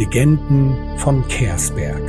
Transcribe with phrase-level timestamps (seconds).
[0.00, 2.00] Legenden von Kersberg.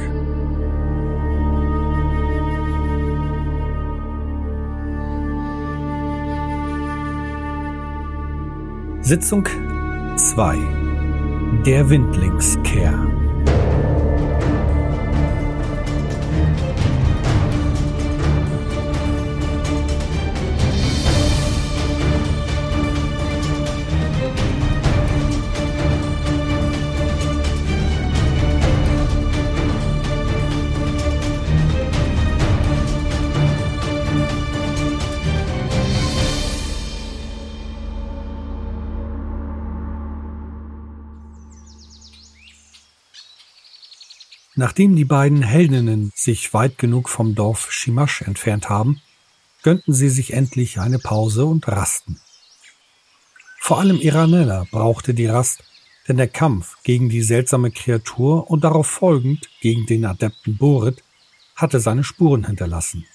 [9.01, 9.45] Sitzung
[10.15, 10.57] 2
[11.65, 12.97] Der Windlingskehr
[44.61, 49.01] Nachdem die beiden Heldinnen sich weit genug vom Dorf Shimash entfernt haben,
[49.63, 52.21] gönnten sie sich endlich eine Pause und rasten.
[53.59, 55.63] Vor allem Iranella brauchte die Rast,
[56.07, 61.01] denn der Kampf gegen die seltsame Kreatur und darauf folgend gegen den Adepten Borit
[61.55, 63.07] hatte seine Spuren hinterlassen.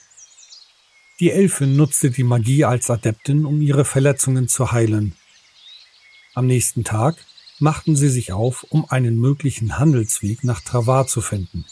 [1.20, 5.14] Die Elfin nutzte die Magie als Adeptin, um ihre Verletzungen zu heilen.
[6.34, 7.24] Am nächsten Tag
[7.58, 11.64] machten sie sich auf, um einen möglichen Handelsweg nach Travar zu finden.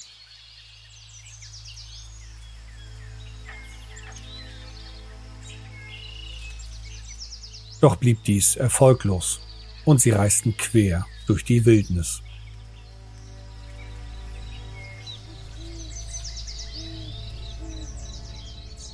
[7.80, 9.40] Doch blieb dies erfolglos
[9.84, 12.22] und sie reisten quer durch die Wildnis.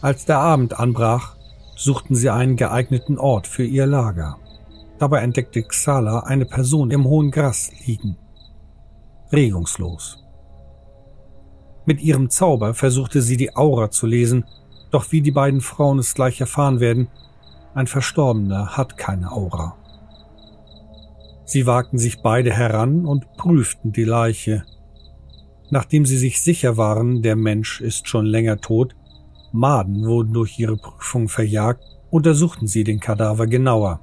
[0.02, 1.36] Als der Abend anbrach,
[1.76, 4.38] suchten sie einen geeigneten Ort für ihr Lager.
[5.00, 8.18] Dabei entdeckte Xala eine Person im hohen Gras liegen.
[9.32, 10.22] Regungslos.
[11.86, 14.44] Mit ihrem Zauber versuchte sie die Aura zu lesen,
[14.90, 17.08] doch wie die beiden Frauen es gleich erfahren werden,
[17.74, 19.74] ein Verstorbener hat keine Aura.
[21.46, 24.64] Sie wagten sich beide heran und prüften die Leiche.
[25.70, 28.94] Nachdem sie sich sicher waren, der Mensch ist schon länger tot,
[29.50, 34.00] Maden wurden durch ihre Prüfung verjagt, untersuchten sie den Kadaver genauer.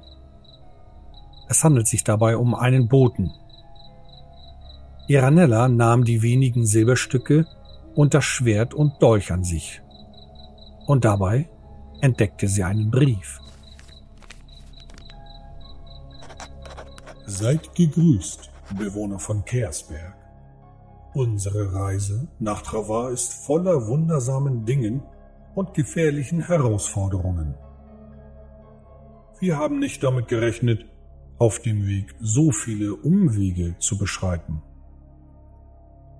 [1.48, 3.32] Es handelt sich dabei um einen Boten.
[5.08, 7.46] Iranella nahm die wenigen Silberstücke
[7.94, 9.82] und das Schwert und Dolch an sich.
[10.86, 11.48] Und dabei
[12.00, 13.40] entdeckte sie einen Brief.
[17.26, 20.14] Seid gegrüßt, Bewohner von Kersberg.
[21.14, 25.02] Unsere Reise nach Travar ist voller wundersamen Dingen
[25.54, 27.54] und gefährlichen Herausforderungen.
[29.40, 30.86] Wir haben nicht damit gerechnet,
[31.38, 34.62] auf dem Weg so viele Umwege zu beschreiten.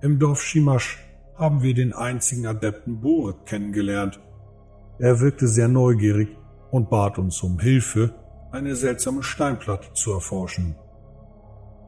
[0.01, 0.97] Im Dorf Shimash
[1.35, 4.19] haben wir den einzigen Adepten Boret kennengelernt.
[4.97, 6.29] Er wirkte sehr neugierig
[6.71, 8.13] und bat uns um Hilfe,
[8.51, 10.75] eine seltsame Steinplatte zu erforschen.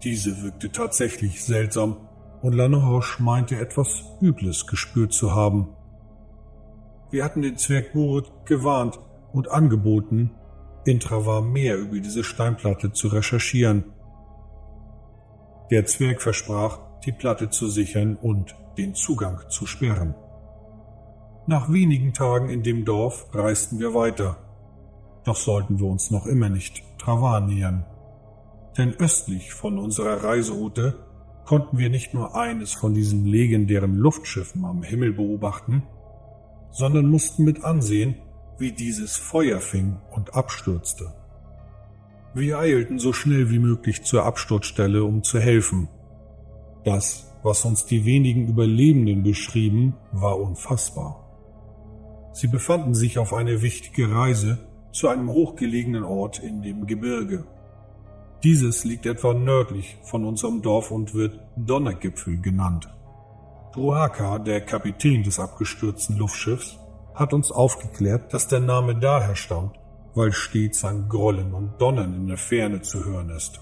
[0.04, 1.98] Diese wirkte tatsächlich seltsam
[2.42, 5.70] und Lanoche meinte etwas Übles gespürt zu haben.
[7.12, 9.00] Wir hatten den Zwerg Boret gewarnt
[9.34, 10.32] und angeboten,
[10.86, 13.84] Intra war mehr über diese Steinplatte zu recherchieren.
[15.70, 20.16] Der Zwerg versprach, die Platte zu sichern und den Zugang zu sperren.
[21.48, 24.38] Nach wenigen Tagen in dem Dorf reisten wir weiter.
[25.24, 27.86] Doch sollten wir uns noch immer nicht Travar nähern.
[28.78, 30.96] Denn östlich von unserer Reiseroute
[31.46, 35.84] konnten wir nicht nur eines von diesen legendären Luftschiffen am Himmel beobachten,
[36.72, 38.16] sondern mussten mit ansehen,
[38.62, 41.12] wie dieses Feuer fing und abstürzte.
[42.34, 45.90] Wir eilten so schnell wie möglich zur Absturzstelle, um zu helfen.
[46.86, 51.28] Das, was uns die wenigen Überlebenden beschrieben, war unfassbar.
[52.34, 54.60] Sie befanden sich auf einer wichtigen Reise
[54.94, 57.46] zu einem hochgelegenen Ort in dem Gebirge.
[58.44, 62.90] Dieses liegt etwa nördlich von unserem Dorf und wird Donnergipfel genannt.
[63.74, 66.78] Druaka, der Kapitän des abgestürzten Luftschiffs,
[67.14, 69.78] hat uns aufgeklärt, dass der Name daher stammt,
[70.16, 73.60] weil stets ein Grollen und Donnern in der Ferne zu hören ist.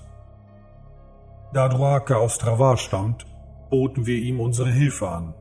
[1.54, 3.26] Da Droake aus Travar stammt,
[3.70, 5.34] boten wir ihm unsere Hilfe an.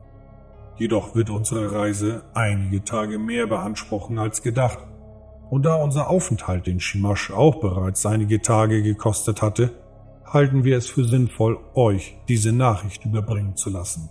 [0.77, 4.79] Jedoch wird unsere Reise einige Tage mehr beanspruchen als gedacht.
[5.49, 9.71] Und da unser Aufenthalt in Shimash auch bereits einige Tage gekostet hatte,
[10.25, 14.09] halten wir es für sinnvoll, euch diese Nachricht überbringen zu lassen.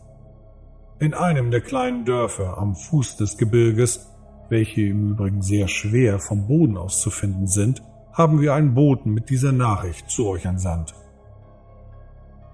[1.01, 4.09] In einem der kleinen Dörfer am Fuß des Gebirges,
[4.49, 9.15] welche im Übrigen sehr schwer vom Boden aus zu finden sind, haben wir einen Boten
[9.15, 10.95] mit dieser Nachricht zu euch entsandt.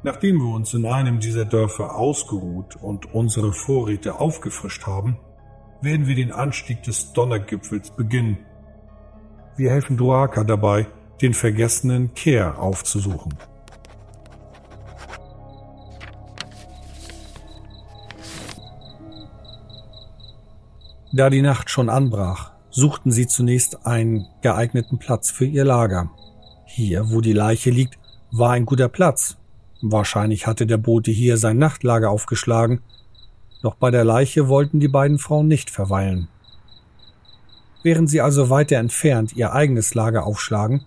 [0.02, 5.16] Nachdem wir uns in einem dieser Dörfer ausgeruht und unsere Vorräte aufgefrischt haben,
[5.80, 8.36] werden wir den Anstieg des Donnergipfels beginnen.
[9.56, 10.86] Wir helfen Duaka dabei,
[11.22, 13.32] den vergessenen Kehr aufzusuchen.
[21.16, 26.10] Da die Nacht schon anbrach, suchten sie zunächst einen geeigneten Platz für ihr Lager.
[26.66, 28.00] Hier, wo die Leiche liegt,
[28.32, 29.36] war ein guter Platz.
[29.80, 32.80] Wahrscheinlich hatte der Bote hier sein Nachtlager aufgeschlagen,
[33.62, 36.26] doch bei der Leiche wollten die beiden Frauen nicht verweilen.
[37.84, 40.84] Während sie also weiter entfernt ihr eigenes Lager aufschlagen,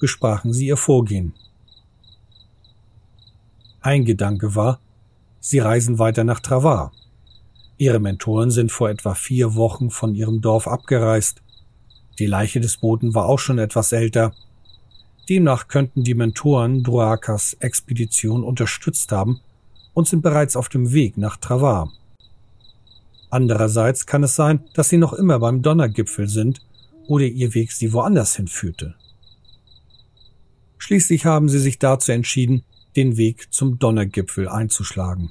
[0.00, 1.34] besprachen sie ihr Vorgehen.
[3.80, 4.80] Ein Gedanke war,
[5.38, 6.90] sie reisen weiter nach Travar.
[7.78, 11.42] Ihre Mentoren sind vor etwa vier Wochen von ihrem Dorf abgereist.
[12.18, 14.34] Die Leiche des Boten war auch schon etwas älter.
[15.28, 19.40] Demnach könnten die Mentoren Druakas Expedition unterstützt haben
[19.94, 21.92] und sind bereits auf dem Weg nach Travar.
[23.30, 26.60] Andererseits kann es sein, dass sie noch immer beim Donnergipfel sind
[27.06, 28.96] oder ihr Weg sie woanders hinführte.
[30.78, 32.64] Schließlich haben sie sich dazu entschieden,
[32.96, 35.30] den Weg zum Donnergipfel einzuschlagen.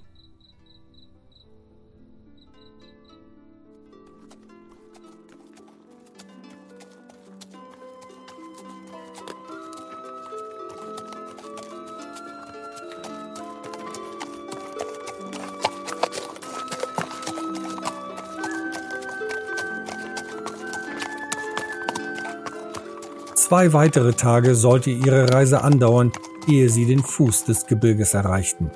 [23.48, 26.12] Zwei weitere Tage sollte ihre Reise andauern,
[26.50, 28.70] ehe sie den Fuß des Gebirges erreichten.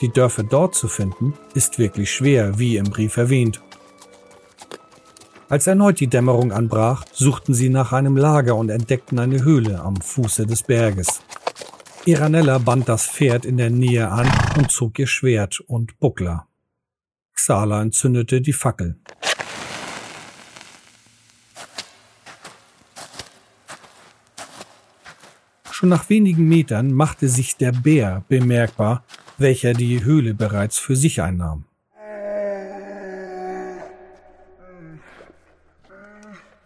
[0.00, 3.60] Die Dörfer dort zu finden, ist wirklich schwer, wie im Brief erwähnt.
[5.48, 9.96] Als erneut die Dämmerung anbrach, suchten sie nach einem Lager und entdeckten eine Höhle am
[9.96, 11.20] Fuße des Berges.
[12.04, 16.46] Iranella band das Pferd in der Nähe an und zog ihr Schwert und Buckler.
[17.34, 18.99] Xala entzündete die Fackel.
[25.80, 29.02] Schon nach wenigen Metern machte sich der Bär bemerkbar,
[29.38, 31.64] welcher die Höhle bereits für sich einnahm.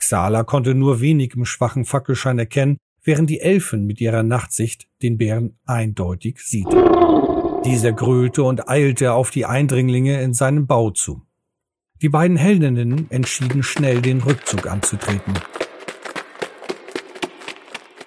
[0.00, 5.16] Xala konnte nur wenig im schwachen Fackelschein erkennen, während die Elfen mit ihrer Nachtsicht den
[5.16, 6.66] Bären eindeutig sieht.
[7.64, 11.22] Dieser grölte und eilte auf die Eindringlinge in seinem Bau zu.
[12.02, 15.34] Die beiden Heldinnen entschieden schnell den Rückzug anzutreten.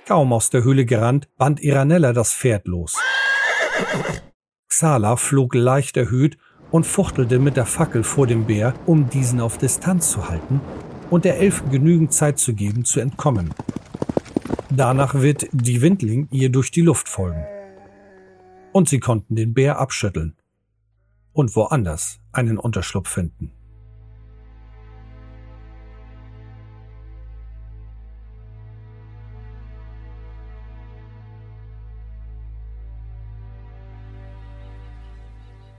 [0.07, 2.95] Kaum aus der Höhle gerannt, band Iranella das Pferd los.
[4.69, 6.37] Xala flog leicht erhöht
[6.71, 10.61] und fuchtelte mit der Fackel vor dem Bär, um diesen auf Distanz zu halten
[11.09, 13.53] und der Elfen genügend Zeit zu geben, zu entkommen.
[14.69, 17.45] Danach wird die Windling ihr durch die Luft folgen.
[18.71, 20.37] Und sie konnten den Bär abschütteln
[21.33, 23.51] und woanders einen Unterschlupf finden.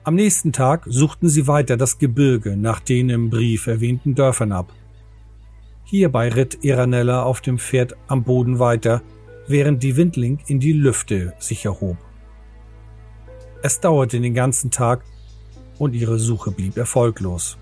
[0.09, 4.73] Am nächsten Tag suchten sie weiter das Gebirge nach den im Brief erwähnten Dörfern ab.
[5.85, 9.03] Hierbei ritt Iranella auf dem Pferd am Boden weiter,
[9.49, 11.99] während die Windling in die Lüfte sich erhob.
[13.63, 15.05] Es dauerte den ganzen Tag
[15.79, 17.59] und ihre Suche blieb erfolglos.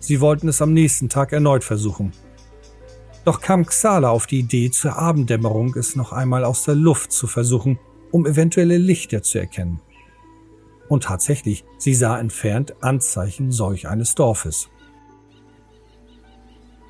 [0.00, 2.12] Sie wollten es am nächsten Tag erneut versuchen.
[3.26, 7.26] Doch kam Xala auf die Idee, zur Abenddämmerung es noch einmal aus der Luft zu
[7.26, 7.78] versuchen,
[8.10, 9.82] um eventuelle Lichter zu erkennen.
[10.88, 14.68] Und tatsächlich, sie sah entfernt Anzeichen solch eines Dorfes.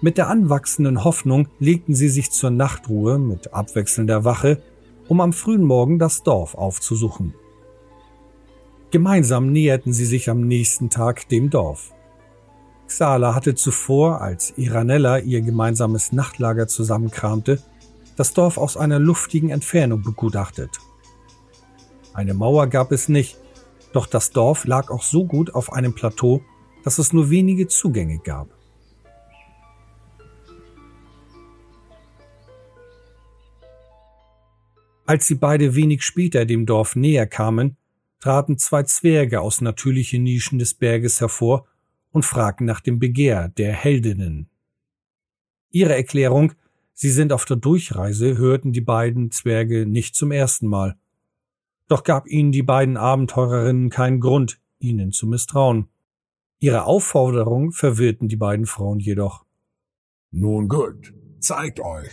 [0.00, 4.62] Mit der anwachsenden Hoffnung legten sie sich zur Nachtruhe mit abwechselnder Wache,
[5.08, 7.34] um am frühen Morgen das Dorf aufzusuchen.
[8.90, 11.92] Gemeinsam näherten sie sich am nächsten Tag dem Dorf.
[12.86, 17.62] Xala hatte zuvor, als Iranella ihr gemeinsames Nachtlager zusammenkramte,
[18.16, 20.78] das Dorf aus einer luftigen Entfernung begutachtet.
[22.12, 23.38] Eine Mauer gab es nicht,
[23.94, 26.42] doch das Dorf lag auch so gut auf einem Plateau,
[26.82, 28.48] dass es nur wenige Zugänge gab.
[35.06, 37.76] Als sie beide wenig später dem Dorf näher kamen,
[38.20, 41.66] traten zwei Zwerge aus natürlichen Nischen des Berges hervor
[42.10, 44.48] und fragten nach dem Begehr der Heldinnen.
[45.70, 46.54] Ihre Erklärung,
[46.94, 50.96] sie sind auf der Durchreise, hörten die beiden Zwerge nicht zum ersten Mal.
[51.88, 55.88] Doch gab ihnen die beiden Abenteurerinnen keinen Grund, ihnen zu misstrauen.
[56.59, 59.45] Ihre Aufforderung verwirrten die beiden Frauen jedoch.
[60.31, 62.11] Nun gut, zeigt euch.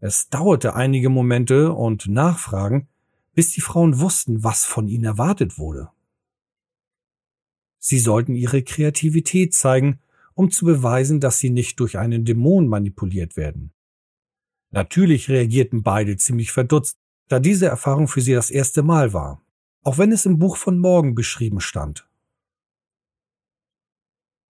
[0.00, 2.88] Es dauerte einige Momente und Nachfragen,
[3.34, 5.90] bis die Frauen wussten, was von ihnen erwartet wurde.
[7.78, 10.00] Sie sollten ihre Kreativität zeigen,
[10.34, 13.72] um zu beweisen, dass sie nicht durch einen Dämon manipuliert werden.
[14.70, 16.98] Natürlich reagierten beide ziemlich verdutzt,
[17.32, 19.42] da diese Erfahrung für sie das erste Mal war,
[19.82, 22.06] auch wenn es im Buch von morgen beschrieben stand.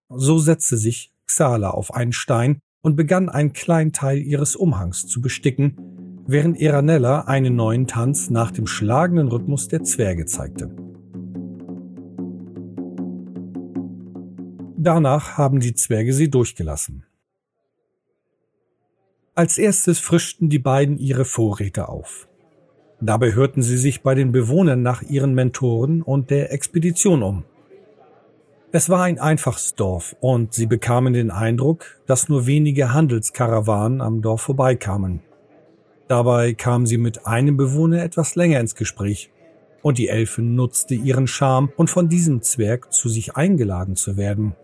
[0.09, 5.21] So setzte sich Xala auf einen Stein und begann einen kleinen Teil ihres Umhangs zu
[5.21, 5.77] besticken,
[6.27, 10.75] während Eranella einen neuen Tanz nach dem schlagenden Rhythmus der Zwerge zeigte.
[14.75, 17.05] Danach haben die Zwerge sie durchgelassen.
[19.35, 22.27] Als erstes frischten die beiden ihre Vorräte auf.
[23.05, 27.43] Dabei hörten sie sich bei den Bewohnern nach ihren Mentoren und der Expedition um.
[28.71, 34.21] Es war ein einfaches Dorf und sie bekamen den Eindruck, dass nur wenige Handelskarawanen am
[34.21, 35.19] Dorf vorbeikamen.
[36.07, 39.29] Dabei kamen sie mit einem Bewohner etwas länger ins Gespräch
[39.81, 44.55] und die Elfin nutzte ihren Charme und von diesem Zwerg zu sich eingeladen zu werden.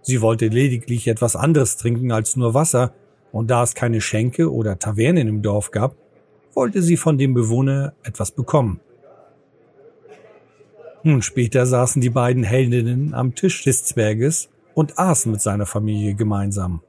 [0.00, 2.94] Sie wollte lediglich etwas anderes trinken als nur Wasser,
[3.32, 5.94] und da es keine Schenke oder Tavernen im Dorf gab,
[6.54, 8.80] wollte sie von dem Bewohner etwas bekommen.
[11.02, 16.14] Nun später saßen die beiden Heldinnen am Tisch des Zwerges und aßen mit seiner Familie
[16.14, 16.82] gemeinsam.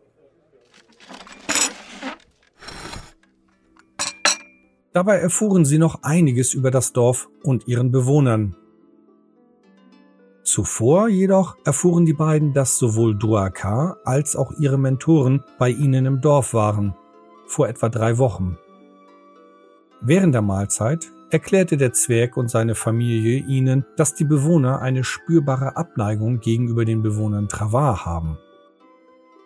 [4.94, 8.58] Dabei erfuhren sie noch einiges über das Dorf und ihren Bewohnern.
[10.44, 16.20] Zuvor jedoch erfuhren die beiden, dass sowohl Duaka als auch ihre Mentoren bei ihnen im
[16.20, 16.94] Dorf waren,
[17.48, 18.58] vor etwa drei Wochen.
[20.01, 25.77] Während der Mahlzeit erklärte der Zwerg und seine Familie ihnen, dass die Bewohner eine spürbare
[25.77, 28.39] Abneigung gegenüber den Bewohnern Travar haben.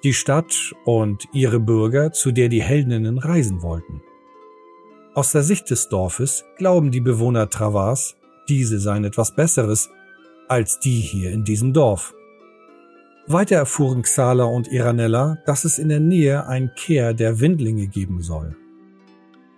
[0.03, 4.01] Die Stadt und ihre Bürger, zu der die Heldinnen reisen wollten.
[5.13, 8.15] Aus der Sicht des Dorfes glauben die Bewohner Travars,
[8.47, 9.89] diese seien etwas Besseres
[10.47, 12.13] als die hier in diesem Dorf.
[13.27, 18.21] Weiter erfuhren Xala und Iranella, dass es in der Nähe ein Kehr der Windlinge geben
[18.21, 18.55] soll.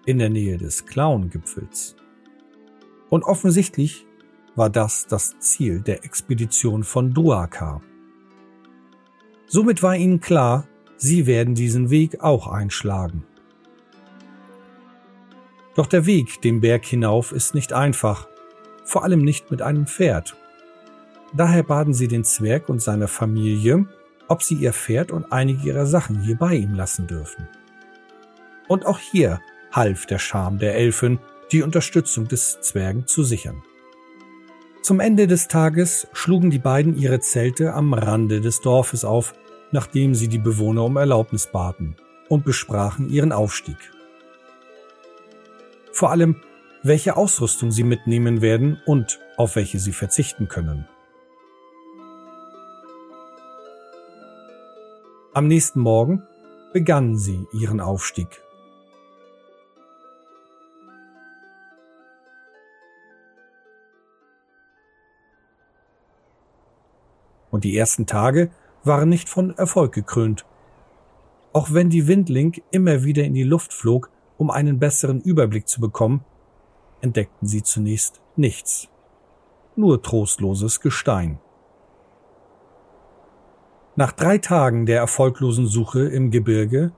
[0.07, 1.97] In der Nähe des Clown-Gipfels.
[3.09, 4.05] Und offensichtlich
[4.55, 7.81] war das das Ziel der Expedition von Duaka.
[9.47, 13.25] Somit war ihnen klar, sie werden diesen Weg auch einschlagen.
[15.75, 18.29] Doch der Weg den Berg hinauf ist nicht einfach,
[18.85, 20.37] vor allem nicht mit einem Pferd.
[21.33, 23.85] Daher baten sie den Zwerg und seine Familie,
[24.29, 27.49] ob sie ihr Pferd und einige ihrer Sachen hier bei ihm lassen dürfen.
[28.69, 31.19] Und auch hier half der Charme der Elfen,
[31.51, 33.63] die Unterstützung des Zwergen zu sichern.
[34.81, 39.33] Zum Ende des Tages schlugen die beiden ihre Zelte am Rande des Dorfes auf,
[39.71, 41.97] nachdem sie die Bewohner um Erlaubnis baten
[42.29, 43.77] und besprachen ihren Aufstieg.
[45.91, 46.38] Vor allem,
[46.83, 50.88] welche Ausrüstung sie mitnehmen werden und auf welche sie verzichten können.
[55.33, 56.24] Am nächsten Morgen
[56.71, 58.41] begannen sie ihren Aufstieg.
[67.51, 68.51] Und die ersten Tage
[68.83, 70.45] waren nicht von Erfolg gekrönt.
[71.53, 75.81] Auch wenn die Windling immer wieder in die Luft flog, um einen besseren Überblick zu
[75.81, 76.23] bekommen,
[77.01, 78.87] entdeckten sie zunächst nichts.
[79.75, 81.39] Nur trostloses Gestein.
[83.95, 86.91] Nach drei Tagen der erfolglosen Suche im Gebirge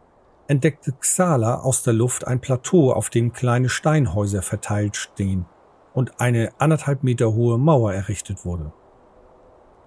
[0.48, 5.46] entdeckte Xala aus der Luft ein Plateau, auf dem kleine Steinhäuser verteilt stehen
[5.94, 8.74] und eine anderthalb Meter hohe Mauer errichtet wurde.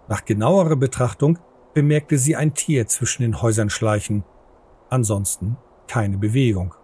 [0.09, 1.39] Nach genauerer Betrachtung
[1.75, 4.25] bemerkte sie ein Tier zwischen den Häusern schleichen,
[4.91, 5.57] ansonsten
[5.87, 6.75] keine Bewegung.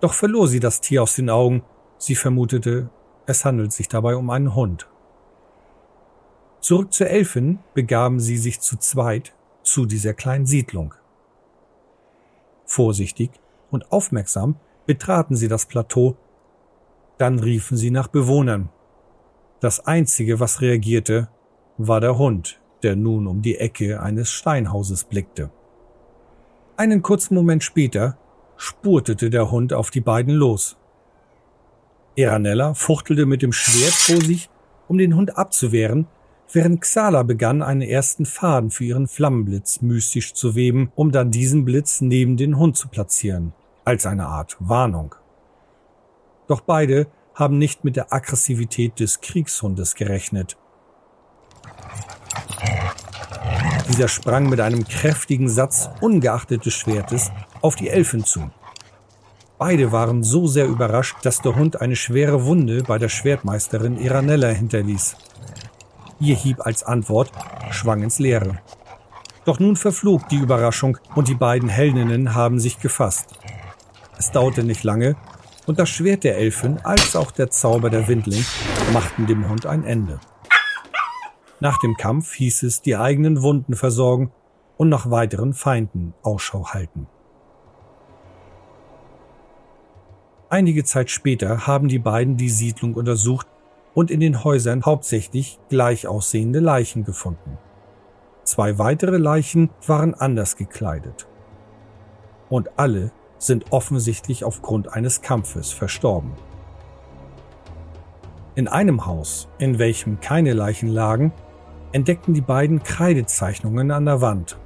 [0.00, 1.62] Doch verlor sie das Tier aus den Augen,
[1.98, 2.90] sie vermutete,
[3.26, 4.88] es handelt sich dabei um einen Hund.
[6.60, 10.94] Zurück zur Elfin begaben sie sich zu zweit zu dieser kleinen Siedlung.
[12.64, 13.30] Vorsichtig
[13.70, 16.16] und aufmerksam betraten sie das Plateau,
[17.18, 18.70] dann riefen sie nach Bewohnern.
[19.60, 21.28] Das Einzige, was reagierte,
[21.78, 25.50] war der Hund, der nun um die Ecke eines Steinhauses blickte.
[26.76, 28.18] Einen kurzen Moment später
[28.56, 30.76] spurtete der Hund auf die beiden los.
[32.16, 34.50] Eranella fuchtelte mit dem Schwert vor sich,
[34.88, 36.08] um den Hund abzuwehren,
[36.52, 41.64] während Xala begann, einen ersten Faden für ihren Flammenblitz mystisch zu weben, um dann diesen
[41.64, 43.52] Blitz neben den Hund zu platzieren,
[43.84, 45.14] als eine Art Warnung.
[46.48, 50.56] Doch beide haben nicht mit der Aggressivität des Kriegshundes gerechnet.
[53.88, 57.30] Dieser sprang mit einem kräftigen Satz ungeachtet des Schwertes
[57.62, 58.50] auf die Elfin zu.
[59.58, 64.48] Beide waren so sehr überrascht, dass der Hund eine schwere Wunde bei der Schwertmeisterin Iranella
[64.48, 65.16] hinterließ.
[66.20, 67.32] Ihr Hieb als Antwort
[67.70, 68.58] schwang ins Leere.
[69.44, 73.38] Doch nun verflog die Überraschung und die beiden Heldinnen haben sich gefasst.
[74.18, 75.16] Es dauerte nicht lange
[75.66, 78.44] und das Schwert der Elfin als auch der Zauber der Windling
[78.92, 80.20] machten dem Hund ein Ende.
[81.60, 84.30] Nach dem Kampf hieß es die eigenen Wunden versorgen
[84.76, 87.08] und nach weiteren Feinden Ausschau halten.
[90.50, 93.46] Einige Zeit später haben die beiden die Siedlung untersucht
[93.92, 97.58] und in den Häusern hauptsächlich gleich aussehende Leichen gefunden.
[98.44, 101.26] Zwei weitere Leichen waren anders gekleidet.
[102.48, 106.32] Und alle sind offensichtlich aufgrund eines Kampfes verstorben.
[108.54, 111.32] In einem Haus, in welchem keine Leichen lagen,
[111.92, 114.58] entdeckten die beiden Kreidezeichnungen an der Wand.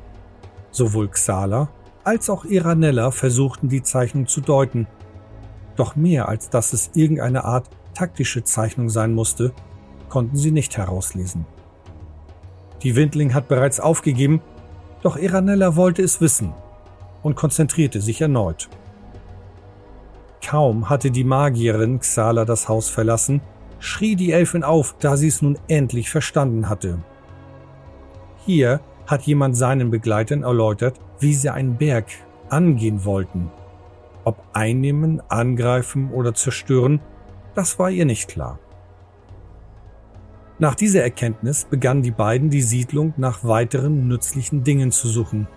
[0.70, 1.68] Sowohl Xala
[2.04, 4.86] als auch Iranella versuchten die Zeichnung zu deuten,
[5.76, 9.52] doch mehr als dass es irgendeine Art taktische Zeichnung sein musste,
[10.08, 11.46] konnten sie nicht herauslesen.
[12.82, 14.40] Die Windling hat bereits aufgegeben,
[15.02, 16.52] doch Iranella wollte es wissen
[17.22, 18.68] und konzentrierte sich erneut.
[20.44, 23.40] Kaum hatte die Magierin Xala das Haus verlassen,
[23.78, 26.98] schrie die Elfin auf, da sie es nun endlich verstanden hatte.
[28.44, 32.06] Hier hat jemand seinen Begleitern erläutert, wie sie einen Berg
[32.48, 33.50] angehen wollten.
[34.24, 37.00] Ob einnehmen, angreifen oder zerstören,
[37.54, 38.58] das war ihr nicht klar.
[40.58, 45.48] Nach dieser Erkenntnis begannen die beiden die Siedlung nach weiteren nützlichen Dingen zu suchen.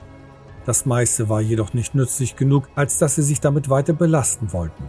[0.66, 4.84] Das meiste war jedoch nicht nützlich genug, als dass sie sich damit weiter belasten wollten.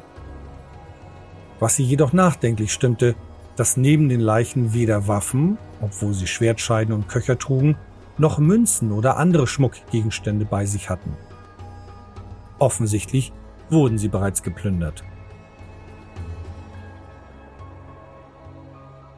[1.61, 3.15] Was sie jedoch nachdenklich stimmte,
[3.57, 7.77] dass neben den Leichen weder Waffen, obwohl sie Schwertscheiden und Köcher trugen,
[8.19, 11.17] noch Münzen oder andere Schmuckgegenstände bei sich hatten.
[12.59, 13.33] Offensichtlich
[13.71, 15.05] wurden sie bereits geplündert.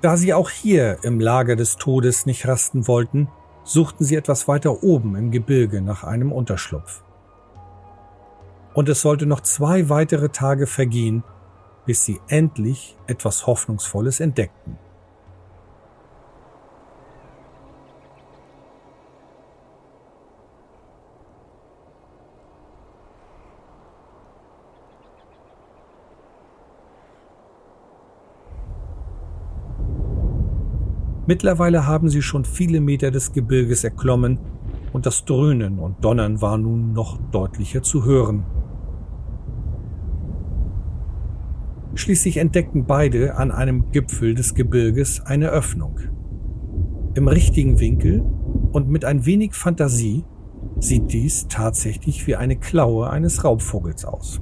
[0.00, 3.28] Da sie auch hier im Lager des Todes nicht rasten wollten,
[3.64, 7.02] suchten sie etwas weiter oben im Gebirge nach einem Unterschlupf.
[8.75, 11.25] Und es sollte noch zwei weitere Tage vergehen,
[11.84, 14.78] bis sie endlich etwas Hoffnungsvolles entdeckten.
[31.28, 34.38] Mittlerweile haben sie schon viele Meter des Gebirges erklommen
[34.95, 38.45] und das Dröhnen und Donnern war nun noch deutlicher zu hören.
[41.95, 46.00] Schließlich entdeckten beide an einem Gipfel des Gebirges eine Öffnung.
[47.12, 48.25] Im richtigen Winkel
[48.73, 50.25] und mit ein wenig Fantasie
[50.80, 54.41] sieht dies tatsächlich wie eine Klaue eines Raubvogels aus.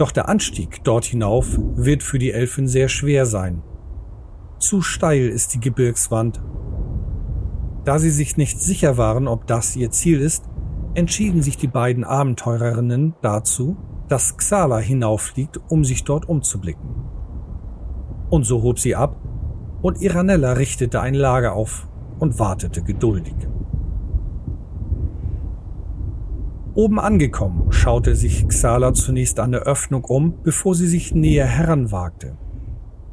[0.00, 3.60] Doch der Anstieg dort hinauf wird für die Elfen sehr schwer sein.
[4.58, 6.40] Zu steil ist die Gebirgswand.
[7.84, 10.44] Da sie sich nicht sicher waren, ob das ihr Ziel ist,
[10.94, 13.76] entschieden sich die beiden Abenteurerinnen dazu,
[14.08, 16.88] dass Xala hinauffliegt, um sich dort umzublicken.
[18.30, 19.16] Und so hob sie ab,
[19.82, 21.86] und Iranella richtete ein Lager auf
[22.18, 23.34] und wartete geduldig.
[26.80, 32.38] Oben angekommen, schaute sich Xala zunächst an der Öffnung um, bevor sie sich näher heranwagte.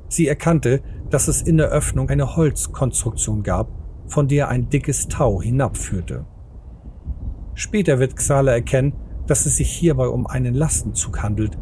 [0.07, 3.67] Sie erkannte, dass es in der Öffnung eine Holzkonstruktion gab,
[4.07, 6.25] von der ein dickes Tau hinabführte.
[7.55, 8.93] Später wird Xala erkennen,
[9.25, 11.57] dass es sich hierbei um einen Lastenzug handelt,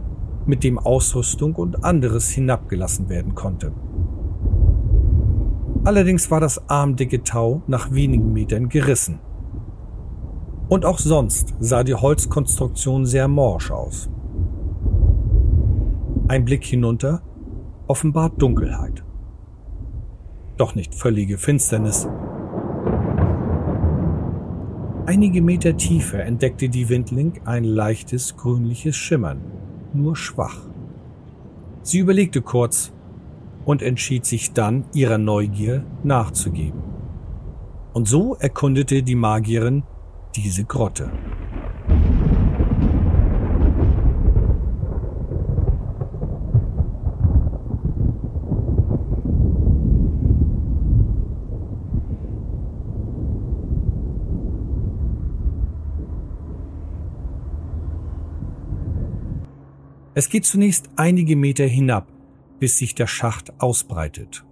[0.46, 3.72] mit dem Ausrüstung und anderes hinabgelassen werden konnte.
[5.84, 9.22] Allerdings war das armdicke Tau nach wenigen Metern gerissen.
[10.68, 14.10] Und auch sonst sah die Holzkonstruktion sehr morsch aus.
[16.28, 17.22] Ein Blick hinunter
[17.88, 19.04] offenbart Dunkelheit.
[20.58, 22.08] Doch nicht völlige Finsternis.
[25.06, 29.42] Einige Meter tiefer entdeckte die Windling ein leichtes grünliches Schimmern,
[29.94, 30.58] nur schwach.
[31.84, 32.92] Sie überlegte kurz
[33.66, 36.82] und entschied sich dann, ihrer Neugier nachzugeben.
[37.94, 39.84] Und so erkundete die Magierin
[40.36, 41.12] diese Grotte.
[60.18, 62.08] Es geht zunächst einige Meter hinab,
[62.60, 64.46] bis sich der Schacht ausbreitet.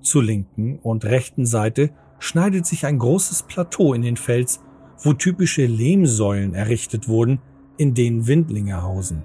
[0.00, 4.63] Zur linken und rechten Seite schneidet sich ein großes Plateau in den Fels
[5.02, 7.40] wo typische Lehmsäulen errichtet wurden,
[7.76, 9.22] in denen Windlinge hausen.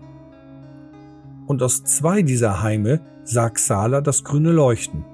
[1.47, 5.05] Und aus zwei dieser Heime sah Xala das grüne Leuchten.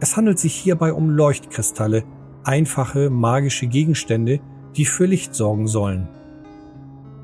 [0.00, 2.04] Es handelt sich hierbei um Leuchtkristalle,
[2.44, 4.40] einfache magische Gegenstände,
[4.76, 6.08] die für Licht sorgen sollen.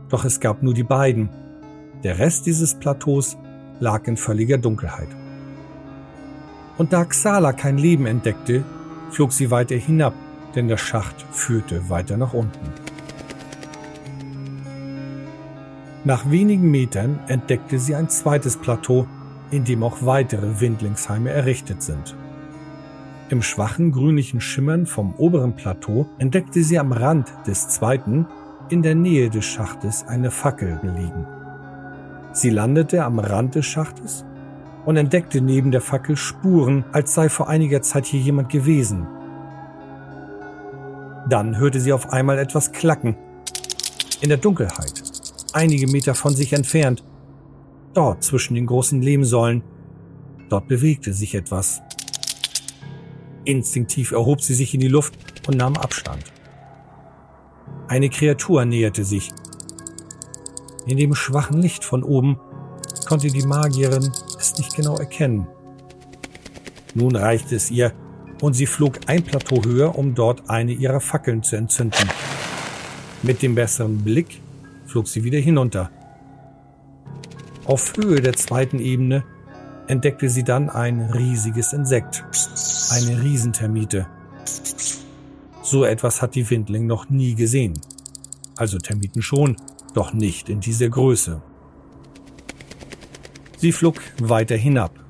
[0.09, 1.29] Doch es gab nur die beiden.
[2.03, 3.37] Der Rest dieses Plateaus
[3.81, 5.09] lag in völliger Dunkelheit.
[6.77, 8.65] Und da Xala kein Leben entdeckte,
[9.11, 10.15] flog sie weiter hinab,
[10.55, 12.73] denn der Schacht führte weiter nach unten.
[16.05, 19.07] Nach wenigen Metern entdeckte sie ein zweites Plateau,
[19.51, 22.15] in dem auch weitere Windlingsheime errichtet sind.
[23.31, 28.27] Im schwachen grünlichen Schimmern vom oberen Plateau entdeckte sie am Rand des zweiten
[28.69, 31.27] in der Nähe des Schachtes eine Fackel liegen.
[32.33, 34.27] Sie landete am Rand des Schachtes
[34.85, 39.07] und entdeckte neben der Fackel Spuren, als sei vor einiger Zeit hier jemand gewesen.
[41.29, 43.17] Dann hörte sie auf einmal etwas klacken.
[44.21, 45.03] In der Dunkelheit,
[45.53, 47.03] einige Meter von sich entfernt,
[47.95, 49.63] dort zwischen den großen Lehmsäulen,
[50.51, 51.81] dort bewegte sich etwas.
[53.45, 55.15] Instinktiv erhob sie sich in die Luft
[55.47, 56.25] und nahm Abstand.
[57.89, 59.31] Eine Kreatur näherte sich.
[60.87, 62.39] In dem schwachen Licht von oben
[63.07, 65.47] konnte die Magierin es nicht genau erkennen.
[66.95, 67.93] Nun reichte es ihr,
[68.45, 72.11] und sie flog ein Plateau höher, um dort eine ihrer Fackeln zu entzünden.
[73.23, 74.43] Mit dem besseren Blick
[74.85, 75.91] flog sie wieder hinunter.
[77.65, 79.25] Auf Höhe der zweiten Ebene
[79.87, 82.23] entdeckte sie dann ein riesiges Insekt,
[82.91, 84.07] eine Riesentermite.
[85.63, 87.81] So etwas hat die Windling noch nie gesehen.
[88.57, 89.57] Also Termiten schon,
[89.95, 91.41] doch nicht in dieser Größe.
[93.57, 95.04] Sie flog weiter hinab.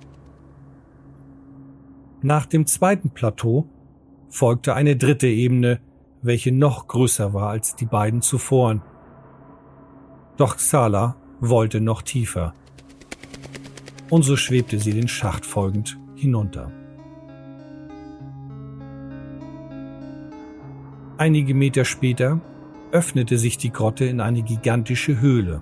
[2.24, 3.68] Nach dem zweiten Plateau
[4.30, 5.80] folgte eine dritte Ebene,
[6.22, 8.82] welche noch größer war als die beiden zuvor.
[10.38, 12.54] Doch Xala wollte noch tiefer
[14.08, 16.72] und so schwebte sie den Schacht folgend hinunter.
[21.18, 22.40] Einige Meter später
[22.90, 25.60] öffnete sich die Grotte in eine gigantische Höhle.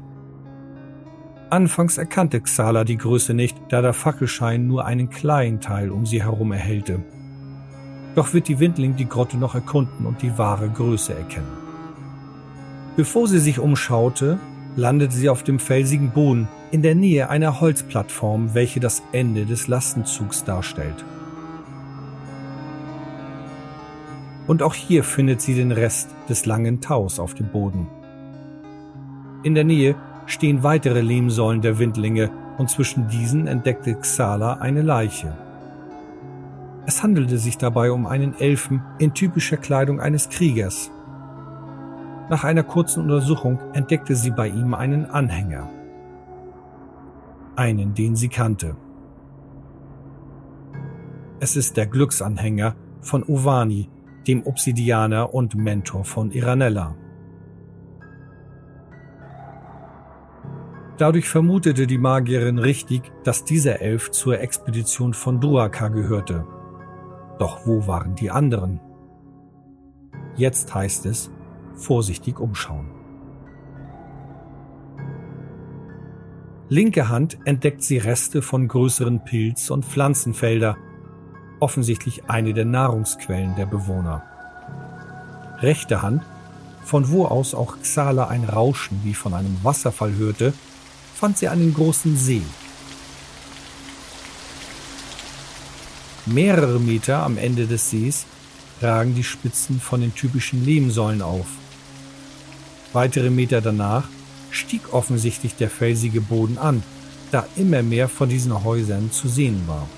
[1.53, 6.23] Anfangs erkannte Xala die Größe nicht, da der Fackelschein nur einen kleinen Teil um sie
[6.23, 7.01] herum erhellte.
[8.15, 11.53] Doch wird die Windling die Grotte noch erkunden und die wahre Größe erkennen.
[12.97, 14.39] Bevor sie sich umschaute,
[14.77, 19.69] landete sie auf dem felsigen Boden in der Nähe einer Holzplattform, welche das Ende des
[19.69, 21.05] Lastenzugs darstellt.
[24.47, 27.89] Und auch hier findet sie den Rest des langen Taus auf dem Boden.
[29.43, 35.37] In der Nähe stehen weitere Lehmsäulen der Windlinge und zwischen diesen entdeckte Xala eine Leiche.
[36.87, 40.91] Es handelte sich dabei um einen Elfen in typischer Kleidung eines Kriegers,
[42.33, 45.69] nach einer kurzen Untersuchung entdeckte sie bei ihm einen Anhänger.
[47.57, 48.75] Einen, den sie kannte.
[51.41, 53.91] Es ist der Glücksanhänger von Ovani,
[54.27, 56.95] dem Obsidianer und Mentor von Iranella.
[60.99, 66.47] Dadurch vermutete die Magierin richtig, dass dieser Elf zur Expedition von Duaka gehörte.
[67.39, 68.81] Doch wo waren die anderen?
[70.37, 71.31] Jetzt heißt es,
[71.75, 72.91] vorsichtig umschauen.
[76.69, 80.77] Linke Hand entdeckt sie Reste von größeren Pilz- und Pflanzenfelder,
[81.61, 84.23] offensichtlich eine der Nahrungsquellen der Bewohner.
[85.59, 86.23] Rechte Hand,
[86.83, 90.55] von wo aus auch Xala ein Rauschen wie von einem Wasserfall hörte,
[91.23, 92.43] fand sie einen großen See.
[96.27, 98.27] Mehrere Meter am Ende des Sees
[98.81, 101.47] ragen die Spitzen von den typischen Lehmsäulen auf.
[102.93, 104.09] Weitere Meter danach
[104.51, 106.83] stieg offensichtlich der felsige Boden an,
[107.31, 109.89] da immer mehr von diesen Häusern zu sehen war.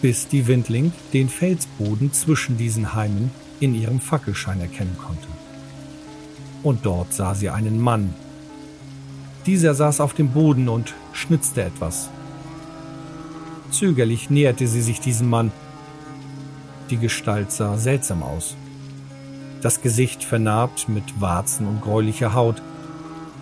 [0.00, 5.28] Bis die Windling den Felsboden zwischen diesen Heimen in ihrem Fackelschein erkennen konnte.
[6.62, 8.14] Und dort sah sie einen Mann.
[9.46, 12.10] Dieser saß auf dem Boden und schnitzte etwas.
[13.70, 15.52] Zögerlich näherte sie sich diesem Mann.
[16.90, 18.56] Die Gestalt sah seltsam aus
[19.66, 22.62] das Gesicht vernarbt mit Warzen und gräulicher Haut.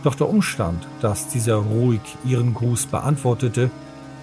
[0.05, 3.71] Doch der Umstand, dass dieser ruhig ihren Gruß beantwortete,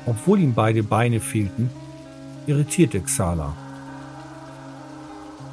[0.07, 1.69] obwohl ihm beide Beine fehlten,
[2.47, 3.53] irritierte Xala.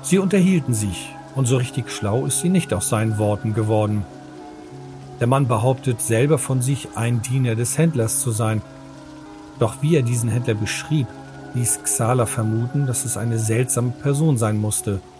[0.00, 4.06] Sie unterhielten sich, und so richtig schlau ist sie nicht aus seinen Worten geworden.
[5.20, 8.62] Der Mann behauptet selber von sich, ein Diener des Händlers zu sein.
[9.58, 11.06] Doch wie er diesen Händler beschrieb,
[11.54, 15.00] ließ Xala vermuten, dass es eine seltsame Person sein musste–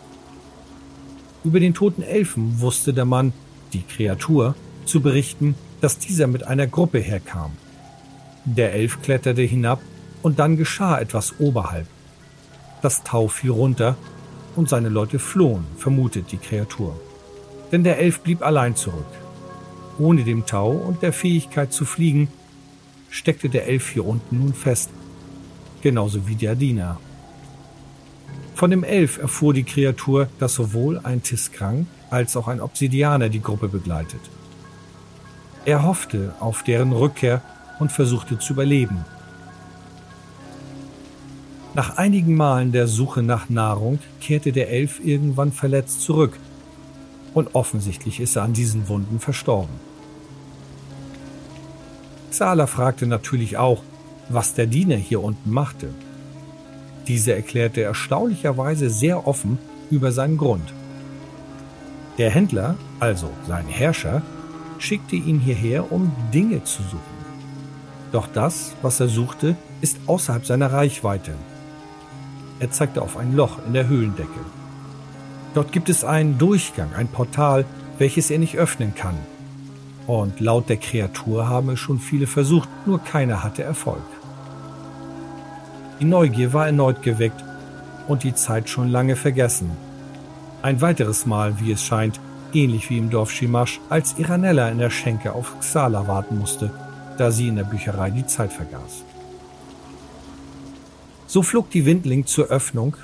[1.45, 3.33] über den toten Elfen wusste der Mann,
[3.73, 7.53] die Kreatur, zu berichten, dass dieser mit einer Gruppe herkam.
[8.45, 9.81] Der Elf kletterte hinab
[10.23, 11.87] und dann geschah etwas oberhalb.
[12.83, 13.97] Das Tau fiel runter
[14.57, 16.99] und seine Leute flohen, vermutet die Kreatur.
[17.71, 19.07] Denn der Elf blieb allein zurück.
[19.99, 22.29] Ohne dem Tau und der Fähigkeit zu fliegen,
[23.11, 24.91] steckte der Elf hier unten nun fest.
[25.81, 26.99] genauso wie der Diener.
[28.55, 33.41] Von dem Elf erfuhr die Kreatur, dass sowohl ein Tiskrang als auch ein Obsidianer die
[33.41, 34.21] Gruppe begleitet.
[35.65, 37.43] Er hoffte auf deren Rückkehr
[37.79, 39.05] und versuchte zu überleben.
[41.75, 46.37] Nach einigen Malen der Suche nach Nahrung kehrte der Elf irgendwann verletzt zurück
[47.35, 49.88] und offensichtlich ist er an diesen Wunden verstorben.
[52.31, 53.83] Xala fragte natürlich auch,
[54.29, 55.89] was der Diener hier unten machte.
[57.07, 59.59] Diese erklärte erstaunlicherweise sehr offen
[59.91, 60.75] über seinen Grund.
[62.19, 64.23] Der Händler, also sein Herrscher,
[64.79, 67.19] schickte ihn hierher, um Dinge zu suchen.
[68.13, 71.33] Doch das, was er suchte, ist außerhalb seiner Reichweite.
[72.61, 74.41] Er zeigte auf ein Loch in der Höhlendecke.
[75.55, 77.65] Dort gibt es einen Durchgang, ein Portal,
[77.99, 79.17] welches er nicht öffnen kann.
[80.09, 84.03] Und laut der Kreatur haben es schon viele versucht, nur keiner hatte Erfolg.
[86.01, 87.45] Die Neugier war erneut geweckt
[88.09, 89.71] und die Zeit schon lange vergessen.
[90.63, 92.21] Ein weiteres Mal, wie es scheint,
[92.55, 96.71] ähnlich wie im Dorf Shimash, als Iranella in der Schenke auf Xala warten musste,
[97.19, 99.05] da sie in der Bücherei die Zeit vergaß.
[101.27, 102.97] So flog die Windling zur Öffnung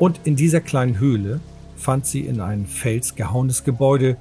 [0.00, 1.38] und in dieser kleinen Höhle
[1.76, 4.16] fand sie in ein Fels gehauenes Gebäude,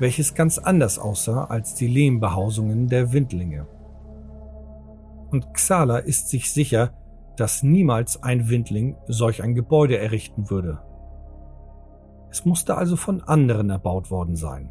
[0.00, 3.66] welches ganz anders aussah als die Lehmbehausungen der Windlinge.
[5.30, 6.92] Und Xala ist sich sicher,
[7.36, 10.80] dass niemals ein Windling solch ein Gebäude errichten würde.
[12.30, 14.70] Es musste also von anderen erbaut worden sein.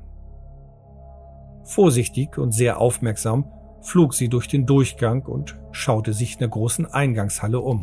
[1.64, 3.46] Vorsichtig und sehr aufmerksam
[3.82, 7.82] flog sie durch den Durchgang und schaute sich in der großen Eingangshalle um.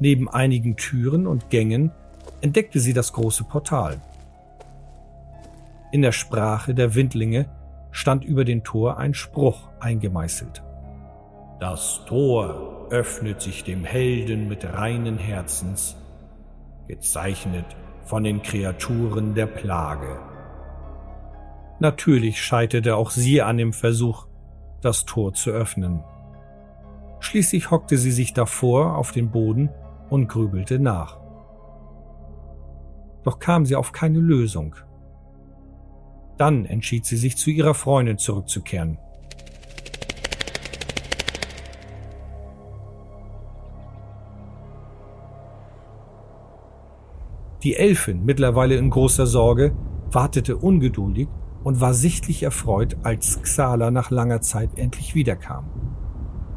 [0.00, 1.92] Neben einigen Türen und Gängen
[2.40, 4.00] entdeckte sie das große Portal.
[5.92, 7.46] In der Sprache der Windlinge
[7.92, 10.62] stand über den Tor ein Spruch eingemeißelt.
[11.60, 15.96] Das Tor öffnet sich dem Helden mit reinen Herzens,
[16.88, 17.64] gezeichnet
[18.04, 20.18] von den Kreaturen der Plage.
[21.78, 24.26] Natürlich scheiterte auch sie an dem Versuch,
[24.80, 26.02] das Tor zu öffnen.
[27.20, 29.70] Schließlich hockte sie sich davor auf den Boden
[30.14, 31.18] und grübelte nach.
[33.24, 34.76] Doch kam sie auf keine Lösung.
[36.38, 38.98] Dann entschied sie sich zu ihrer Freundin zurückzukehren.
[47.64, 49.74] Die Elfin, mittlerweile in großer Sorge,
[50.12, 51.28] wartete ungeduldig
[51.64, 55.93] und war sichtlich erfreut, als Xala nach langer Zeit endlich wiederkam.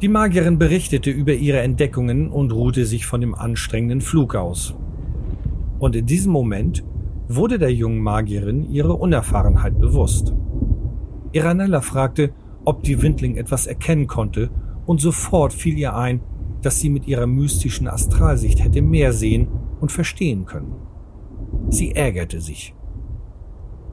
[0.00, 4.76] Die Magierin berichtete über ihre Entdeckungen und ruhte sich von dem anstrengenden Flug aus.
[5.80, 6.84] Und in diesem Moment
[7.26, 10.32] wurde der jungen Magierin ihre Unerfahrenheit bewusst.
[11.32, 12.30] Iranella fragte,
[12.64, 14.50] ob die Windling etwas erkennen konnte,
[14.86, 16.20] und sofort fiel ihr ein,
[16.62, 19.48] dass sie mit ihrer mystischen Astralsicht hätte mehr sehen
[19.80, 20.76] und verstehen können.
[21.70, 22.72] Sie ärgerte sich.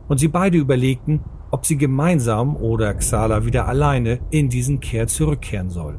[0.07, 1.21] Und sie beide überlegten,
[1.55, 5.97] ob sie gemeinsam oder Xala wieder alleine in diesen Kehr zurückkehren soll.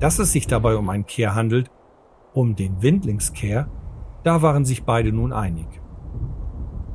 [0.00, 1.70] Dass es sich dabei um einen Kehr handelt,
[2.32, 3.68] um den Windlingskehr,
[4.24, 5.68] da waren sich beide nun einig.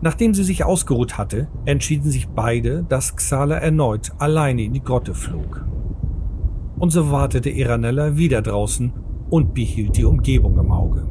[0.01, 5.13] Nachdem sie sich ausgeruht hatte, entschieden sich beide, dass Xala erneut alleine in die Grotte
[5.13, 5.65] flog.
[6.77, 8.91] Und so wartete Iranella wieder draußen
[9.29, 11.07] und behielt die Umgebung im Auge.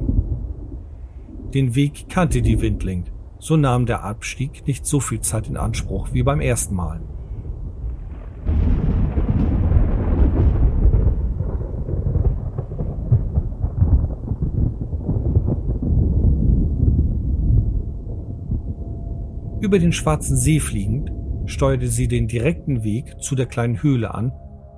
[1.54, 3.04] Den Weg kannte die Windling,
[3.42, 7.00] so nahm der Abstieg nicht so viel Zeit in Anspruch wie beim ersten Mal.
[19.60, 21.10] Über den Schwarzen See fliegend,
[21.46, 24.30] steuerte sie den direkten Weg zu der kleinen Höhle an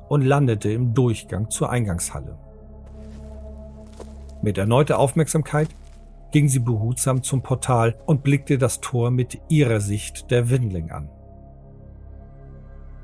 [0.09, 2.39] und landete im Durchgang zur Eingangshalle.
[4.41, 5.69] Mit erneuter Aufmerksamkeit
[6.35, 11.09] ging sie behutsam zum Portal und blickte das Tor mit ihrer Sicht der Windling an.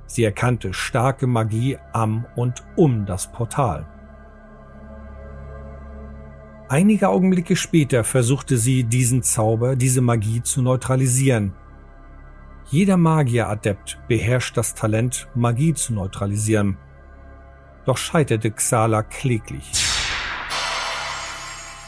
[0.07, 3.87] Sie erkannte starke Magie am und um das Portal.
[6.69, 11.53] Einige Augenblicke später versuchte sie, diesen Zauber, diese Magie zu neutralisieren,
[12.67, 16.79] jeder Magieradept beherrscht das Talent, Magie zu neutralisieren.
[17.85, 19.90] Doch scheiterte Xala kläglich.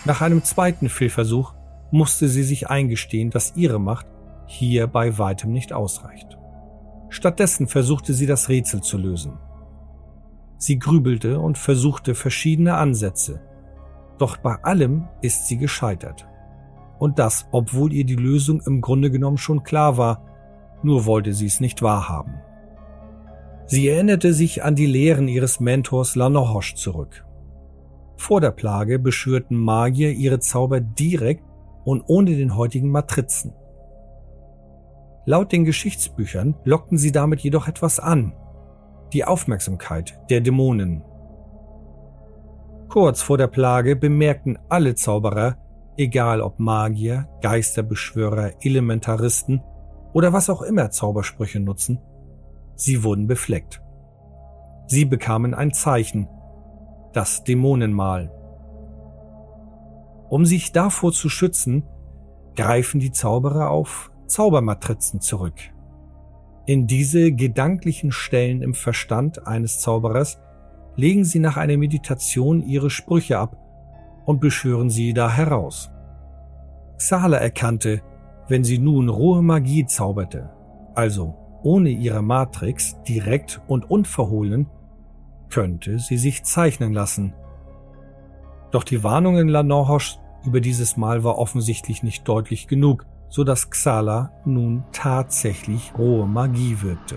[0.05, 1.55] Nach einem zweiten Fehlversuch
[1.93, 4.07] musste sie sich eingestehen, dass ihre Macht
[4.47, 6.39] hier bei weitem nicht ausreicht.
[7.09, 9.39] Stattdessen versuchte sie das Rätsel zu lösen.
[10.59, 13.41] Sie grübelte und versuchte verschiedene Ansätze,
[14.19, 16.27] doch bei allem ist sie gescheitert.
[16.99, 20.25] Und das, obwohl ihr die Lösung im Grunde genommen schon klar war,
[20.83, 22.35] nur wollte sie es nicht wahrhaben.
[23.67, 27.25] Sie erinnerte sich an die Lehren ihres Mentors Lanohosch zurück.
[28.17, 31.45] Vor der Plage beschwörten Magier ihre Zauber direkt
[31.85, 33.53] und ohne den heutigen Matrizen.
[35.25, 38.33] Laut den Geschichtsbüchern lockten sie damit jedoch etwas an,
[39.13, 41.05] die Aufmerksamkeit der Dämonen.
[42.89, 45.57] Kurz vor der Plage bemerkten alle Zauberer,
[45.97, 49.63] egal ob Magier, Geisterbeschwörer, Elementaristen
[50.13, 52.01] oder was auch immer Zaubersprüche nutzen,
[52.75, 53.81] sie wurden befleckt.
[54.87, 56.29] Sie bekamen ein Zeichen,
[57.13, 58.31] das Dämonenmal.
[60.29, 61.85] Um sich davor zu schützen,
[62.57, 65.55] greifen die Zauberer auf Zaubermatrizen zurück.
[66.65, 70.39] In diese gedanklichen Stellen im Verstand eines Zauberers
[70.97, 73.57] legen sie nach einer Meditation ihre Sprüche ab
[74.25, 75.91] und beschwören sie da heraus.
[76.99, 78.01] Xala erkannte,
[78.49, 80.51] wenn sie nun rohe Magie zauberte,
[80.95, 84.69] also ohne ihre Matrix direkt und unverhohlen,
[85.53, 87.35] könnte sie sich zeichnen lassen.
[88.71, 93.71] Doch die Warnung in Lanorhosch über dieses Mal war offensichtlich nicht deutlich genug, so dass
[93.71, 97.17] Xala nun tatsächlich rohe Magie wirkte.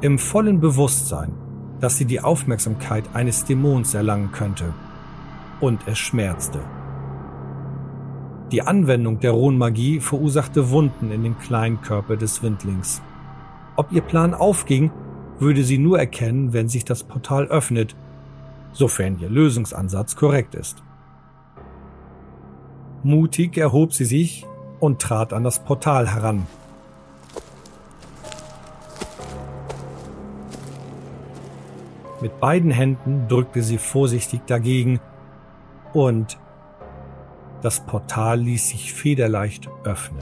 [0.00, 1.32] Im vollen Bewusstsein,
[1.80, 4.74] dass sie die Aufmerksamkeit eines Dämons erlangen könnte.
[5.60, 6.60] Und es schmerzte.
[8.52, 13.02] Die Anwendung der rohen Magie verursachte Wunden in den kleinen Körper des Windlings.
[13.76, 14.90] Ob ihr Plan aufging,
[15.38, 17.94] würde sie nur erkennen, wenn sich das Portal öffnet,
[18.72, 20.82] sofern ihr Lösungsansatz korrekt ist.
[23.02, 24.46] Mutig erhob sie sich
[24.80, 26.46] und trat an das Portal heran.
[32.20, 34.98] Mit beiden Händen drückte sie vorsichtig dagegen
[35.92, 36.38] und
[37.62, 40.20] das Portal ließ sich federleicht öffnen.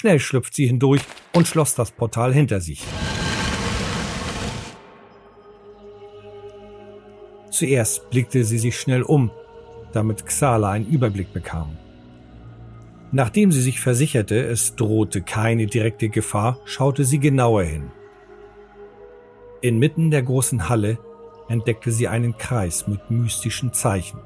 [0.00, 1.02] Schnell schlüpft sie hindurch
[1.34, 2.82] und schloss das Portal hinter sich.
[7.50, 9.30] Zuerst blickte sie sich schnell um,
[9.92, 11.76] damit Xala einen Überblick bekam.
[13.12, 17.90] Nachdem sie sich versicherte, es drohte keine direkte Gefahr, schaute sie genauer hin.
[19.60, 20.96] Inmitten der großen Halle
[21.50, 24.18] entdeckte sie einen Kreis mit mystischen Zeichen.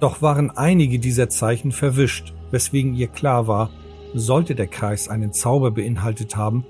[0.00, 3.68] Doch waren einige dieser Zeichen verwischt, weswegen ihr klar war,
[4.14, 6.64] sollte der Kreis einen Zauber beinhaltet haben,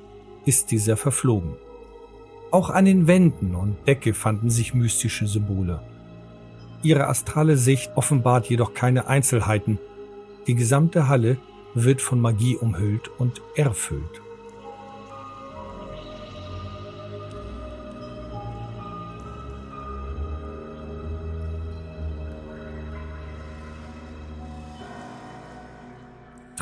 [0.45, 1.55] ist dieser verflogen.
[2.51, 5.81] Auch an den Wänden und Decke fanden sich mystische Symbole.
[6.83, 9.79] Ihre astrale Sicht offenbart jedoch keine Einzelheiten.
[10.47, 11.37] Die gesamte Halle
[11.75, 14.22] wird von Magie umhüllt und erfüllt.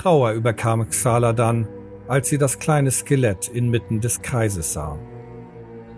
[0.01, 1.69] Trauer überkam Xala dann,
[2.09, 4.99] als sie das kleine Skelett inmitten des Kreises sah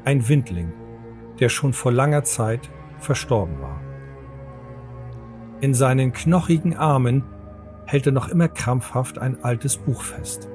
[0.04, 0.72] ein Windling,
[1.38, 3.80] der schon vor langer Zeit verstorben war.
[5.60, 7.22] In seinen knochigen Armen
[7.86, 10.48] hält er noch immer krampfhaft ein altes Buch fest.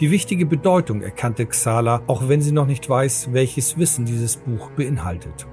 [0.00, 4.70] Die wichtige Bedeutung erkannte Xala, auch wenn sie noch nicht weiß, welches Wissen dieses Buch
[4.72, 5.46] beinhaltet.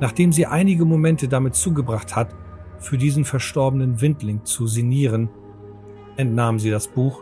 [0.00, 2.34] Nachdem sie einige Momente damit zugebracht hat,
[2.80, 5.28] für diesen verstorbenen Windling zu sinnieren,
[6.16, 7.20] entnahm sie das Buch,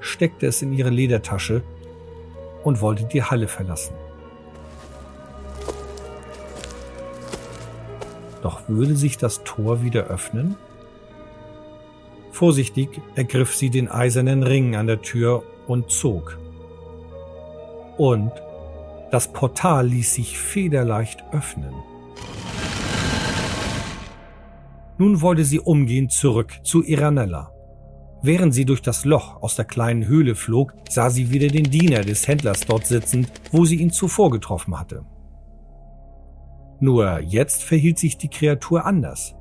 [0.00, 1.62] steckte es in ihre Ledertasche
[2.64, 3.94] und wollte die Halle verlassen.
[8.42, 10.56] Doch würde sich das Tor wieder öffnen?
[12.30, 16.38] Vorsichtig ergriff sie den eisernen Ring an der Tür und zog.
[17.96, 18.30] Und
[19.10, 21.74] das Portal ließ sich federleicht öffnen.
[24.98, 27.52] Nun wollte sie umgehend zurück zu Iranella.
[28.20, 32.00] Während sie durch das Loch aus der kleinen Höhle flog, sah sie wieder den Diener
[32.00, 35.04] des Händlers dort sitzend, wo sie ihn zuvor getroffen hatte.
[36.80, 39.36] Nur jetzt verhielt sich die Kreatur anders.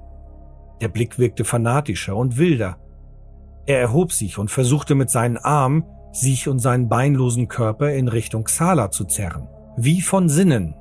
[0.81, 2.77] Der Blick wirkte fanatischer und wilder.
[3.65, 8.43] Er erhob sich und versuchte mit seinen Armen, sich und seinen beinlosen Körper in Richtung
[8.43, 10.75] Xala zu zerren, wie von Sinnen.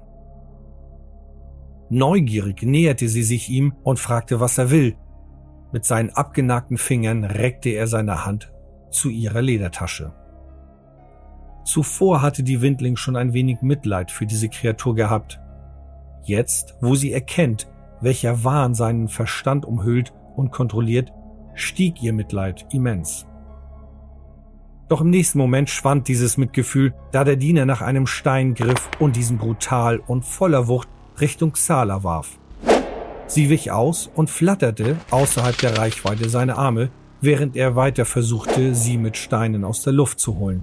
[1.89, 4.97] Neugierig näherte sie sich ihm und fragte, was er will,
[5.73, 8.53] mit seinen abgenagten Fingern reckte er seine Hand
[8.91, 10.13] zu ihrer Ledertasche.
[11.65, 15.41] Zuvor hatte die Windling schon ein wenig Mitleid für diese Kreatur gehabt.
[16.23, 17.69] Jetzt, wo sie erkennt,
[18.01, 21.13] welcher Wahn seinen Verstand umhüllt und kontrolliert,
[21.55, 23.27] stieg ihr Mitleid immens.
[24.89, 29.17] Doch im nächsten Moment schwand dieses Mitgefühl, da der Diener nach einem Stein griff und
[29.17, 30.89] diesen brutal und voller Wucht
[31.21, 32.39] Richtung Xala warf.
[33.27, 36.91] Sie wich aus und flatterte außerhalb der Reichweite seiner Arme,
[37.21, 40.63] während er weiter versuchte, sie mit Steinen aus der Luft zu holen.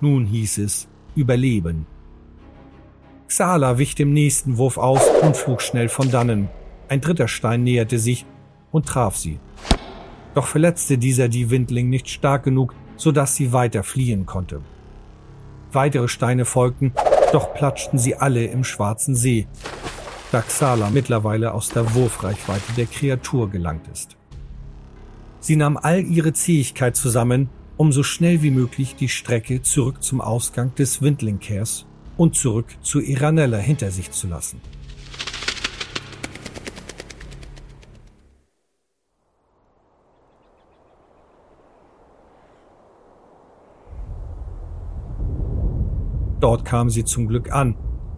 [0.00, 1.86] Nun hieß es Überleben.
[3.26, 6.48] Xala wich dem nächsten Wurf aus und flog schnell von dannen.
[6.88, 8.24] Ein dritter Stein näherte sich
[8.70, 9.40] und traf sie.
[10.34, 14.60] Doch verletzte dieser die Windling nicht stark genug, so dass sie weiter fliehen konnte.
[15.72, 16.92] Weitere Steine folgten,
[17.32, 19.46] doch platschten sie alle im schwarzen See,
[20.30, 24.16] da Xala mittlerweile aus der Wurfreichweite der Kreatur gelangt ist.
[25.40, 30.20] Sie nahm all ihre Zähigkeit zusammen, um so schnell wie möglich die Strecke zurück zum
[30.20, 34.60] Ausgang des Windlingkehrs und zurück zu Iranella hinter sich zu lassen.
[46.52, 47.76] Dort kam sie zum Glück an,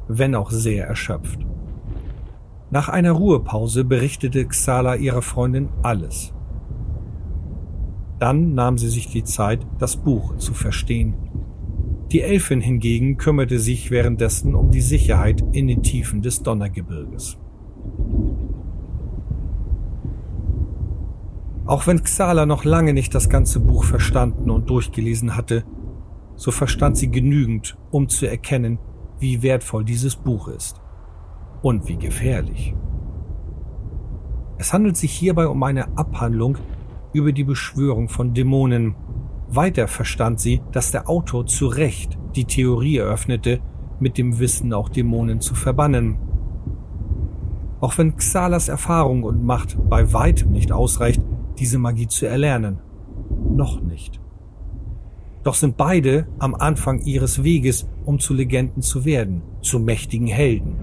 [0.08, 1.38] wenn auch sehr erschöpft.
[2.72, 6.34] Nach einer Ruhepause berichtete Xala ihrer Freundin alles.
[8.18, 11.14] Dann nahm sie sich die Zeit, das Buch zu verstehen.
[12.10, 17.38] Die Elfin hingegen kümmerte sich währenddessen um die Sicherheit in den Tiefen des Donnergebirges.
[21.66, 25.62] Auch wenn Xala noch lange nicht das ganze Buch verstanden und durchgelesen hatte,
[26.36, 28.78] so verstand sie genügend, um zu erkennen,
[29.18, 30.80] wie wertvoll dieses Buch ist
[31.62, 32.74] und wie gefährlich.
[34.58, 36.58] Es handelt sich hierbei um eine Abhandlung
[37.12, 38.94] über die Beschwörung von Dämonen.
[39.48, 43.60] Weiter verstand sie, dass der Autor zu Recht die Theorie eröffnete,
[44.00, 46.18] mit dem Wissen auch Dämonen zu verbannen.
[47.80, 51.22] Auch wenn Xalas Erfahrung und Macht bei weitem nicht ausreicht,
[51.58, 52.80] diese Magie zu erlernen.
[53.50, 54.23] Noch nicht.
[55.44, 60.76] Doch sind beide am Anfang ihres Weges, um zu Legenden zu werden, zu mächtigen Helden.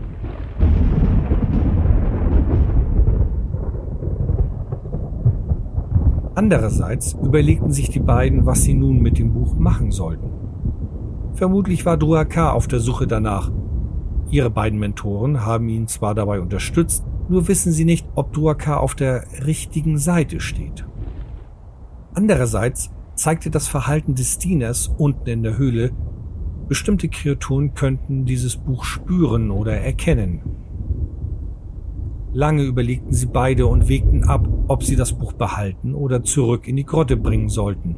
[6.36, 10.30] Andererseits überlegten sich die beiden, was sie nun mit dem Buch machen sollten.
[11.34, 13.52] Vermutlich war Druakar auf der Suche danach.
[14.30, 18.96] Ihre beiden Mentoren haben ihn zwar dabei unterstützt, nur wissen sie nicht, ob Druakar auf
[18.96, 20.86] der richtigen Seite steht.
[22.14, 25.92] Andererseits zeigte das Verhalten des Dieners unten in der Höhle,
[26.68, 30.42] bestimmte Kreaturen könnten dieses Buch spüren oder erkennen.
[32.34, 36.78] Lange überlegten sie beide und wägten ab, ob sie das Buch behalten oder zurück in
[36.78, 37.98] die Grotte bringen sollten.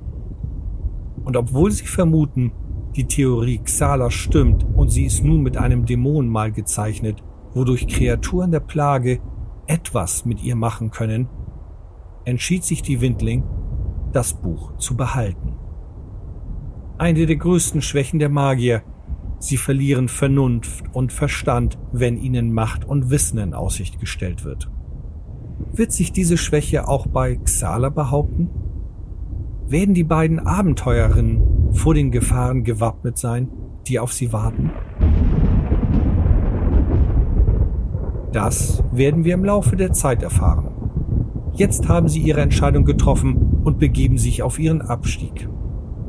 [1.24, 2.52] Und obwohl sie vermuten,
[2.96, 8.52] die Theorie Xala stimmt und sie ist nun mit einem Dämon mal gezeichnet, wodurch Kreaturen
[8.52, 9.20] der Plage
[9.68, 11.28] etwas mit ihr machen können,
[12.26, 13.44] entschied sich die Windling,
[14.14, 15.54] das Buch zu behalten.
[16.98, 18.84] Eine der größten Schwächen der Magier.
[19.40, 24.70] Sie verlieren Vernunft und Verstand, wenn ihnen Macht und Wissen in Aussicht gestellt wird.
[25.74, 28.50] Wird sich diese Schwäche auch bei Xala behaupten?
[29.68, 33.50] Werden die beiden Abenteurerinnen vor den Gefahren gewappnet sein,
[33.88, 34.72] die auf sie warten?
[38.32, 40.70] Das werden wir im Laufe der Zeit erfahren.
[41.54, 45.48] Jetzt haben sie ihre Entscheidung getroffen und begeben sich auf ihren Abstieg.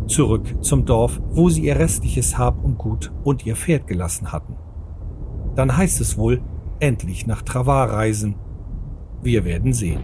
[0.07, 4.57] Zurück zum Dorf, wo sie ihr restliches Hab und Gut und ihr Pferd gelassen hatten.
[5.55, 6.43] Dann heißt es wohl,
[6.81, 8.35] endlich nach Travar reisen.
[9.23, 10.01] Wir werden sehen.